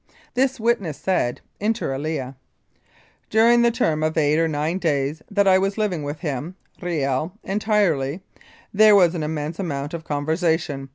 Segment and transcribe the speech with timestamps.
[0.33, 2.35] This witness said, inter alia:
[3.29, 7.33] "During the term of eight or nine days that I was living with him (Riel)
[7.43, 8.21] entirely,
[8.73, 10.89] there was an immense amount of conversation.